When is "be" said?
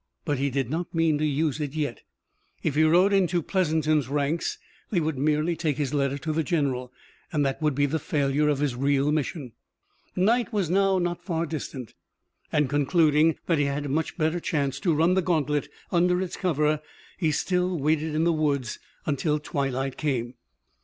7.75-7.85